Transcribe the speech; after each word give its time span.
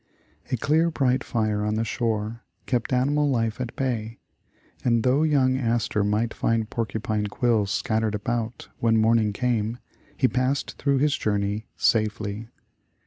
A 0.51 0.57
clear, 0.57 0.89
bright 0.89 1.23
fire 1.23 1.63
on 1.63 1.75
the 1.75 1.83
shore, 1.85 2.43
kept 2.65 2.91
animal 2.91 3.29
life 3.29 3.61
at 3.61 3.75
bay, 3.75 4.17
and 4.83 5.03
though 5.03 5.21
young 5.21 5.59
Astor 5.59 6.03
might 6.03 6.33
find 6.33 6.67
porcupine 6.71 7.27
quills 7.27 7.69
scattered 7.69 8.15
about 8.15 8.67
when 8.79 8.97
morning 8.97 9.31
came, 9.31 9.77
he 10.17 10.27
passed 10.27 10.75
through 10.79 10.97
his 10.97 11.15
journey 11.15 11.67
safely. 11.75 12.47